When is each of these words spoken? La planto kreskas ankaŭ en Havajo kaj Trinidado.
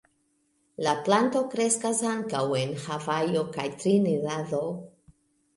La 0.85 0.93
planto 1.09 1.41
kreskas 1.51 2.01
ankaŭ 2.13 2.41
en 2.63 2.73
Havajo 2.87 3.47
kaj 3.59 3.67
Trinidado. 3.85 4.65